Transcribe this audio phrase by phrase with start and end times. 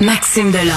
[0.00, 0.74] Maxime Delan.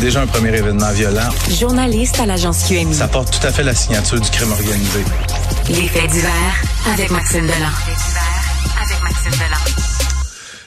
[0.00, 1.28] Déjà un premier événement violent.
[1.60, 2.92] Journaliste à l'agence QMI.
[2.92, 5.00] Ça porte tout à fait la signature du crime organisé.
[5.68, 6.30] Les faits divers
[6.92, 7.70] avec Maxime Delan.
[8.82, 9.78] avec Maxime Delan.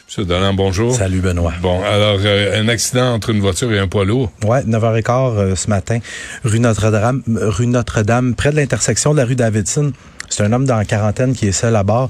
[0.07, 0.95] Monsieur Delan, bonjour.
[0.95, 1.53] Salut Benoît.
[1.61, 4.31] Bon, alors, euh, un accident entre une voiture et un poids lourd.
[4.45, 5.99] Ouais, 9h15 euh, ce matin,
[6.45, 9.91] rue Notre-Dame, rue Notre-Dame, près de l'intersection de la rue Davidson.
[10.31, 12.09] C'est un homme dans la quarantaine qui est seul à bord.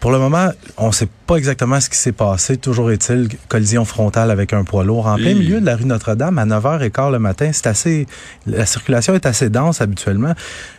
[0.00, 2.56] Pour le moment, on ne sait pas exactement ce qui s'est passé.
[2.56, 6.38] Toujours est-il, collision frontale avec un poids lourd en plein milieu de la rue Notre-Dame
[6.38, 7.50] à 9h15 le matin.
[7.52, 8.06] C'est assez,
[8.46, 10.34] la circulation est assez dense habituellement.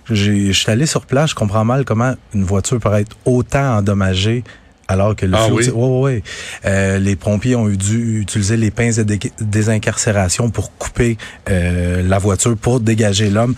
[0.09, 4.43] Je suis allé sur place, je comprends mal comment une voiture peut être autant endommagée
[4.87, 5.69] alors que le ah, flot, oui?
[5.69, 6.23] ouais, ouais,
[6.65, 11.17] euh, les pompiers ont eu dû utiliser les pinces de dé désincarcération pour couper
[11.49, 13.55] euh, la voiture pour dégager l'homme.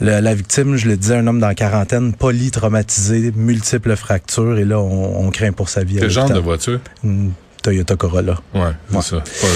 [0.00, 4.78] La victime, je le disais, un homme dans la quarantaine, polytraumatisé, multiples fractures, et là,
[4.78, 5.96] on, on craint pour sa vie.
[5.98, 6.80] Quel genre de voiture?
[7.02, 8.36] Une Toyota Corolla.
[8.54, 9.02] Ouais, c'est Ouais.
[9.02, 9.16] ça.
[9.16, 9.46] Pas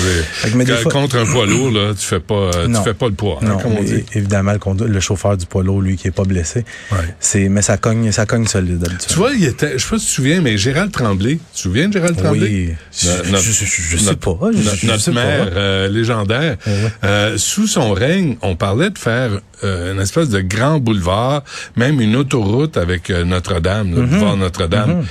[0.45, 2.67] les- que, mais des Quand- fois- Contre un poids lourd, là, tu fais pas, euh,
[2.69, 4.05] tu fais pas le poids, hein, Non, comme on dit.
[4.15, 4.53] évidemment,
[4.87, 6.65] le, chauffeur du poids lourd, lui, qui est pas blessé.
[6.91, 6.99] Ouais.
[7.21, 8.87] C'est, mais ça cogne, ça cogne solide.
[9.09, 11.39] Tu vois, il était, je sais pas si tu te souviens, mais Gérald Tremblay, tu
[11.55, 12.41] te souviens de Gérald Tremblay?
[12.49, 14.39] Oui, je, Notre- je, je- je sais pas.
[14.53, 15.21] Je, Notre, sais pas.
[15.21, 16.57] euh, légendaire.
[16.67, 16.91] Ouais, ouais.
[17.05, 19.31] Euh, sous son règne, on parlait de faire
[19.65, 21.45] euh, une espèce de grand boulevard,
[21.77, 23.95] même une autoroute avec Notre-Dame, Mhm.
[23.95, 25.05] le boulevard Notre-Dame.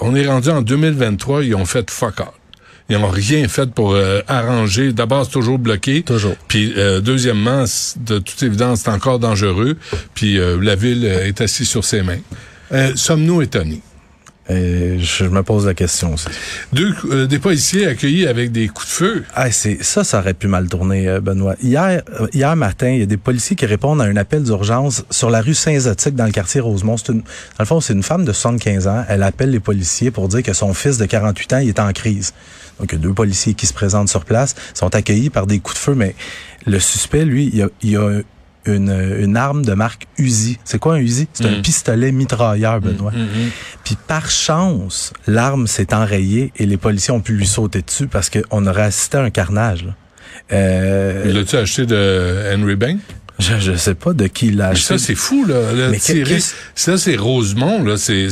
[0.00, 2.28] On est rendu en 2023, ils ont fait fuck all.
[2.90, 4.92] Ils n'ont rien fait pour euh, arranger.
[4.94, 6.02] D'abord, c'est toujours bloqué.
[6.02, 6.34] Toujours.
[6.48, 7.64] Puis, euh, deuxièmement,
[7.98, 9.76] de toute évidence, c'est encore dangereux.
[10.14, 12.20] Puis, euh, la ville euh, est assise sur ses mains.
[12.72, 13.82] Euh, Sommes-nous étonnés?
[14.50, 16.28] Euh, je me pose la question aussi.
[16.72, 19.24] Deux, euh, des policiers accueillis avec des coups de feu.
[19.34, 21.54] Ah, c'est ça, ça aurait pu mal tourner, euh, Benoît.
[21.62, 25.04] Hier, euh, hier matin, il y a des policiers qui répondent à un appel d'urgence
[25.10, 26.96] sur la rue Saint-Zotique dans le quartier Rosemont.
[26.96, 27.24] C'est une, dans
[27.60, 29.04] le fond, c'est une femme de 75 ans.
[29.08, 31.92] Elle appelle les policiers pour dire que son fils de 48 ans il est en
[31.92, 32.32] crise.
[32.80, 35.58] Donc, il y a deux policiers qui se présentent sur place, sont accueillis par des
[35.58, 36.14] coups de feu, mais
[36.64, 38.20] le suspect, lui, il a, il a
[38.68, 40.58] une, une arme de marque Uzi.
[40.64, 41.28] C'est quoi un Uzi?
[41.32, 41.62] C'est un Mm.
[41.62, 43.12] pistolet mitrailleur, Benoît.
[43.84, 48.30] Puis par chance, l'arme s'est enrayée et les policiers ont pu lui sauter dessus parce
[48.30, 49.84] qu'on aurait assisté à un carnage.
[49.84, 49.94] là.
[50.52, 52.98] Euh, L'as-tu acheté de Henry Bank?
[53.38, 54.98] je, je sais pas de qui il l'a Mais acheté.
[54.98, 55.72] ça, c'est fou, là.
[55.72, 57.96] là Mais tirer- qu'est-ce- ça, c'est Rosemont, là.
[57.96, 58.28] C'est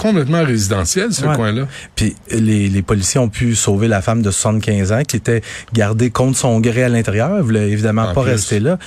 [0.00, 1.34] complètement résidentiel, ce Ouais.
[1.36, 1.66] coin-là.
[1.94, 6.10] Puis les, les policiers ont pu sauver la femme de 75 ans qui était gardée
[6.10, 7.36] contre son gré à l'intérieur.
[7.36, 8.30] Elle voulait évidemment En pas plus.
[8.30, 8.78] rester là.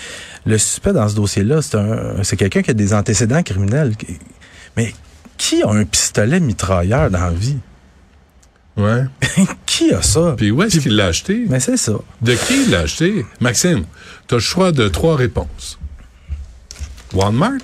[0.46, 3.94] Le suspect dans ce dossier-là, c'est un, c'est quelqu'un qui a des antécédents criminels.
[4.76, 4.94] Mais
[5.38, 7.58] qui a un pistolet mitrailleur dans la vie?
[8.76, 9.04] Ouais.
[9.68, 10.34] qui a ça?
[10.36, 11.46] Puis où est-ce qu'il l'a acheté?
[11.48, 11.94] Mais c'est ça.
[12.22, 13.26] De qui il l'a acheté?
[13.40, 13.84] Maxime,
[14.28, 15.78] t'as le choix de trois réponses.
[17.14, 17.60] Walmart?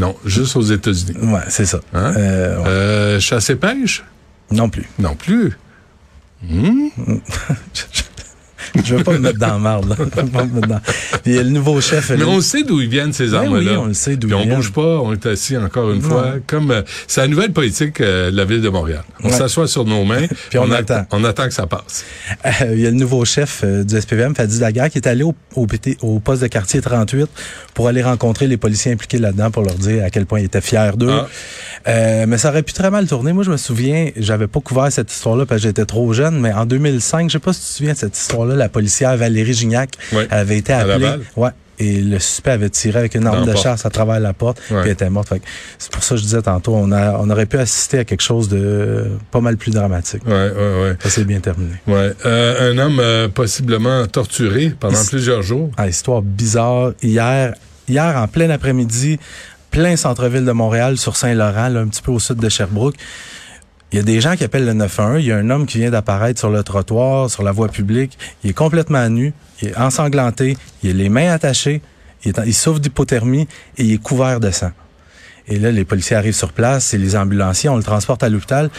[0.00, 1.18] Non, juste aux États-Unis.
[1.26, 1.80] Ouais, c'est ça.
[1.92, 2.14] Hein?
[2.16, 2.68] Euh, ouais.
[2.68, 4.02] Euh, chasse et pêche?
[4.50, 4.88] Non plus.
[4.98, 5.52] Non plus.
[6.42, 6.88] Hmm?
[8.84, 9.96] Je veux pas me mettre dans la marde, là.
[11.22, 12.10] Puis y a le nouveau chef.
[12.10, 13.72] Mais on sait d'où ils viennent, ces Ben armes-là.
[13.72, 14.56] oui, on le sait d'où Puis ils on viennent.
[14.56, 16.34] bouge pas, on est assis encore une fois.
[16.46, 19.02] Comme euh, c'est la nouvelle politique euh, de la ville de Montréal.
[19.22, 19.34] On Ouais.
[19.34, 21.06] s'assoit sur nos mains, Puis on attend.
[21.12, 22.04] On attend que ça passe.
[22.46, 25.34] Euh, il y a le nouveau chef du SPVM, Fadi Daguerre, qui est allé au,
[25.54, 27.28] au, PT au poste de quartier 38
[27.74, 30.60] pour aller rencontrer les policiers impliqués là-dedans pour leur dire à quel point il était
[30.60, 31.10] fier d'eux.
[31.10, 32.26] Ah.
[32.26, 33.32] Mais ça aurait pu très mal tourner.
[33.32, 36.52] Moi, je me souviens, j'avais pas couvert cette histoire-là parce que j'étais trop jeune, mais
[36.52, 39.54] en 2005, je sais pas si tu te souviens de cette histoire-là, la policière Valérie
[39.54, 40.26] Gignac Ouais.
[40.30, 41.10] avait été appelée.
[41.36, 41.50] Ouais.
[41.82, 43.62] Et le suspect avait tiré avec une arme de porte.
[43.64, 44.82] chasse à travers la porte, Ouais.
[44.82, 45.32] puis était morte.
[45.78, 48.20] C'est pour ça que je disais tantôt, on, a, on aurait pu assister à quelque
[48.20, 50.22] chose de pas mal plus dramatique.
[50.26, 50.96] Ouais, ouais.
[51.02, 51.72] Ça s'est bien terminé.
[51.86, 52.12] ouais.
[52.26, 55.70] Euh, un homme euh, possiblement torturé pendant plusieurs jours.
[55.78, 56.92] Ah, histoire bizarre.
[57.02, 57.54] Hier,
[57.88, 59.18] hier en plein après-midi,
[59.70, 62.96] plein centre-ville de Montréal, sur Saint-Laurent, un petit peu au sud de Sherbrooke.
[63.92, 65.20] Il y a des gens qui appellent le 911.
[65.20, 68.16] Il y a un homme qui vient d'apparaître sur le trottoir, sur la voie publique.
[68.44, 71.82] Il est complètement nu, il est ensanglanté, il a les mains attachées,
[72.24, 74.70] il, est souffre d'hypothermie et il est couvert de sang.
[75.48, 78.70] Et là, les policiers arrivent sur place, et les ambulanciers, on le transporte à l'hôpital.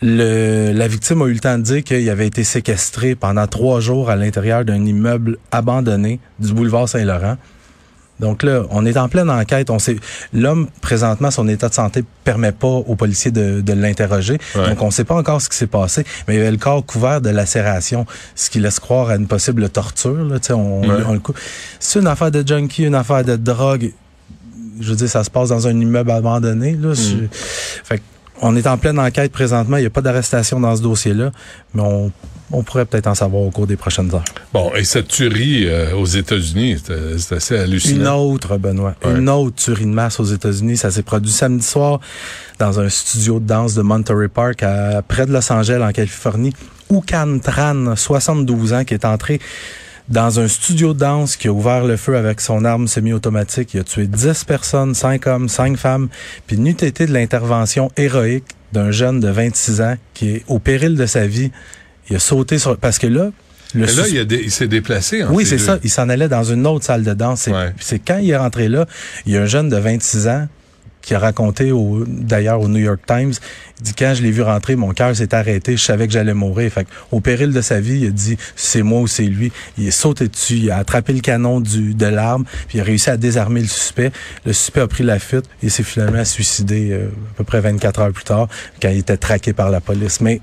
[0.00, 4.08] La victime a eu le temps de dire qu'il avait été séquestré pendant trois jours
[4.08, 7.36] à l'intérieur d'un immeuble abandonné du boulevard Saint-Laurent.
[8.20, 9.70] Donc là, on est en pleine enquête.
[9.70, 9.96] On sait,
[10.32, 14.38] l'homme présentement, son état de santé permet pas aux policiers de, de l'interroger.
[14.54, 14.68] Ouais.
[14.68, 17.20] Donc on sait pas encore ce qui s'est passé, mais il avait le corps couvert
[17.20, 18.06] de lacération,
[18.36, 20.24] ce qui laisse croire à une possible torture.
[20.24, 21.02] Là, on, Ouais.
[21.08, 21.34] on le cou-
[21.80, 23.92] C'est une affaire de junkie, une affaire de drogue.
[24.80, 26.72] Je veux dire, ça se passe dans un immeuble abandonné.
[26.80, 26.94] Là.
[26.94, 27.26] Je-
[27.84, 28.02] Fait que
[28.42, 29.76] on est en pleine enquête présentement.
[29.76, 31.30] Il n'y a pas d'arrestation dans ce dossier-là,
[31.74, 32.12] mais on,
[32.52, 34.24] on pourrait peut-être en savoir au cours des prochaines heures.
[34.52, 36.82] Bon, et cette tuerie euh, aux États-Unis,
[37.16, 38.16] c'est assez Une hallucinant.
[38.18, 38.94] autre, Benoît.
[39.04, 39.16] Ouais.
[39.16, 40.76] Une autre tuerie de masse aux États-Unis.
[40.76, 42.00] Ça s'est produit samedi soir
[42.58, 46.52] dans un studio de danse de Monterey Park, à, près de Los Angeles, en Californie.
[46.90, 49.40] Oukan Tran, 72 ans, qui est entré
[50.08, 53.74] dans un studio de danse, qui a ouvert le feu avec son arme semi-automatique.
[53.74, 56.08] Il a tué 10 personnes, 5 hommes, 5 femmes.
[56.46, 60.96] Puis n'eût été de l'intervention héroïque d'un jeune de 26 ans qui est au péril
[60.96, 61.50] de sa vie.
[62.10, 62.76] Il a sauté sur...
[62.76, 63.30] Parce que là...
[63.74, 65.24] Le là, il, s'est déplacé.
[65.24, 65.78] En oui, c'est ça.
[65.82, 67.48] Il s'en allait dans une autre salle de danse.
[67.48, 67.72] Ouais.
[67.80, 68.86] c'est quand il est rentré là,
[69.26, 70.46] il y a un jeune de 26 ans
[71.04, 71.70] qui a raconté
[72.06, 73.32] d'ailleurs au New York Times,
[73.78, 76.34] il dit quand je l'ai vu rentrer, mon cœur s'est arrêté, je savais que j'allais
[76.34, 76.72] mourir.
[76.72, 79.52] Fait au péril de sa vie, il a dit c'est moi ou c'est lui.
[79.76, 82.84] Il est sauté dessus, il a attrapé le canon du de l'arme, puis il a
[82.84, 84.12] réussi à désarmer le suspect.
[84.46, 88.00] Le suspect a pris la fuite et s'est finalement suicidé euh, à peu près 24
[88.00, 88.48] heures plus tard
[88.80, 90.20] quand il était traqué par la police.
[90.20, 90.40] Mais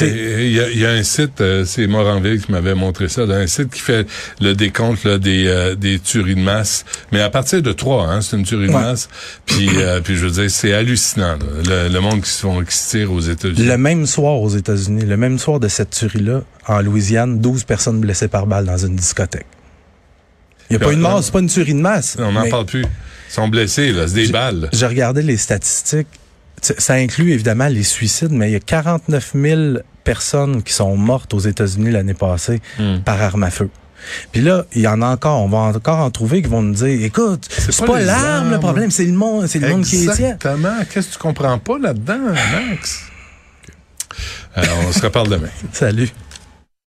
[0.00, 3.22] Il y, a, il y a un site, euh, c'est Moranville qui m'avait montré ça,
[3.22, 4.06] un site qui fait
[4.40, 8.20] le décompte là, des, euh, des tueries de masse, mais à partir de trois, hein,
[8.20, 9.08] c'est une tuerie de masse.
[9.46, 11.36] Puis, euh, puis je veux dire, c'est hallucinant,
[11.66, 13.64] là, le, le monde qui se, font, qui se tire aux États-Unis.
[13.66, 18.00] Le même soir aux États-Unis, le même soir de cette tuerie-là, en Louisiane, 12 personnes
[18.00, 19.46] blessées par balle dans une discothèque.
[20.70, 22.16] Il n'y a Puis pas une on- mort, c'est pas une tuerie de masse.
[22.18, 22.82] On n'en Mais parle plus.
[22.82, 24.68] Ils sont blessés, là, c'est des balles.
[24.72, 26.06] J'ai regardé les statistiques.
[26.60, 29.60] Ça inclut évidemment les suicides, mais il y a 49 000
[30.04, 32.98] personnes qui sont mortes aux États-Unis l'année passée Hmm.
[33.04, 33.68] par arme à feu.
[34.32, 36.74] Puis là, il y en a encore, on va encore en trouver qui vont nous
[36.74, 39.96] dire, écoute, c'est pas pas, l'arme le problème, c'est le monde, c'est le monde qui
[39.96, 40.32] est tient.
[40.34, 40.74] Exactement.
[40.92, 43.00] Qu'est-ce que tu comprends pas là-dedans, Max?
[44.54, 45.48] Alors, on se reparle demain.
[45.72, 46.08] Salut.